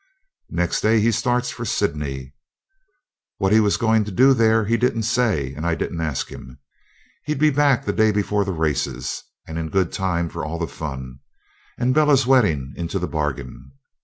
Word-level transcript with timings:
Next 0.49 0.81
day 0.81 0.99
he 0.99 1.11
starts 1.11 1.51
for 1.51 1.63
Sydney; 1.63 2.33
what 3.37 3.51
he 3.53 3.59
was 3.59 3.77
going 3.77 4.03
to 4.05 4.11
do 4.11 4.33
there 4.33 4.65
he 4.65 4.75
didn't 4.75 5.03
say, 5.03 5.53
and 5.53 5.63
I 5.63 5.75
didn't 5.75 6.01
ask 6.01 6.29
him. 6.29 6.57
He'd 7.25 7.37
be 7.37 7.51
back 7.51 7.85
the 7.85 7.93
day 7.93 8.11
before 8.11 8.43
the 8.43 8.51
races, 8.51 9.21
and 9.47 9.59
in 9.59 9.69
good 9.69 9.91
time 9.91 10.27
for 10.27 10.43
all 10.43 10.57
the 10.57 10.65
fun, 10.67 11.19
and 11.77 11.93
Bella's 11.93 12.25
wedding 12.25 12.73
into 12.75 12.97
the 12.97 13.05
bargain. 13.07 13.73